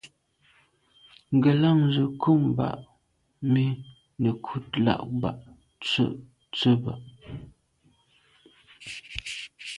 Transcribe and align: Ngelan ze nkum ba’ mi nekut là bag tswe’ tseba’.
Ngelan 1.35 1.79
ze 1.93 2.03
nkum 2.11 2.41
ba’ 2.57 2.67
mi 3.51 3.65
nekut 4.21 4.67
là 4.85 4.93
bag 5.21 5.39
tswe’ 5.83 6.05
tseba’. 6.53 6.93